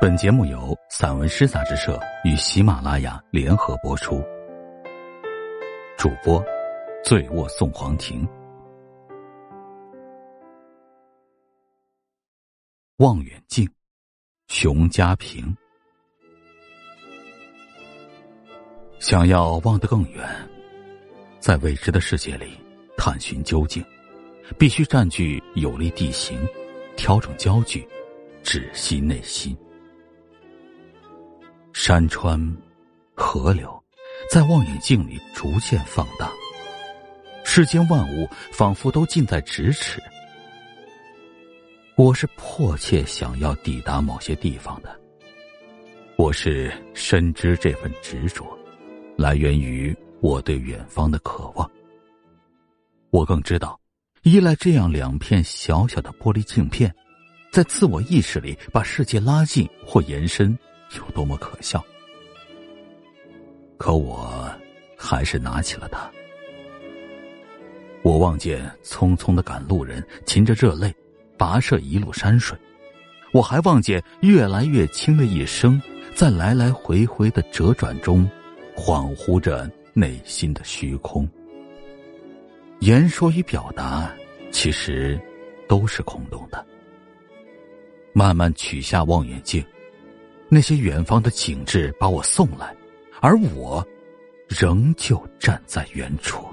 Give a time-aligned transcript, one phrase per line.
[0.00, 4.20] 本节目由散文诗杂志社与喜马拉雅联合播出。
[5.96, 6.44] 主播：
[7.04, 8.26] 醉卧宋黄庭。
[12.96, 13.70] 望远镜，
[14.48, 15.56] 熊家平。
[18.98, 20.28] 想要望得更远，
[21.38, 22.58] 在未知的世界里
[22.96, 23.82] 探寻究竟，
[24.58, 26.36] 必须占据有利地形，
[26.96, 27.88] 调整焦距，
[28.42, 29.56] 窒息内心。
[31.74, 32.40] 山川、
[33.16, 33.84] 河流，
[34.30, 36.30] 在望远镜里逐渐放大。
[37.44, 40.00] 世间万物仿佛都近在咫尺。
[41.96, 44.98] 我是迫切想要抵达某些地方的。
[46.16, 48.56] 我是深知这份执着，
[49.18, 51.68] 来源于我对远方的渴望。
[53.10, 53.78] 我更知道，
[54.22, 56.94] 依赖这样两片小小的玻璃镜片，
[57.50, 60.56] 在自我意识里把世界拉近或延伸。
[60.96, 61.84] 有多么可笑！
[63.76, 64.50] 可我
[64.96, 66.10] 还是拿起了它。
[68.02, 70.94] 我望见匆匆的赶路人噙着热泪，
[71.38, 72.56] 跋涉一路山水；
[73.32, 75.80] 我还望见越来越轻的一生，
[76.14, 78.30] 在来来回回的折转中，
[78.76, 81.28] 恍惚着内心的虚空。
[82.80, 84.14] 言说与表达，
[84.50, 85.18] 其实
[85.66, 86.64] 都是空洞的。
[88.12, 89.64] 慢慢取下望远镜。
[90.48, 92.74] 那些远方的景致把我送来，
[93.20, 93.86] 而我
[94.48, 96.46] 仍旧站在原处。